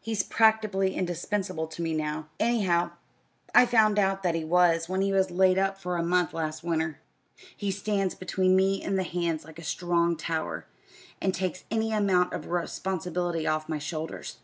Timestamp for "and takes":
11.20-11.64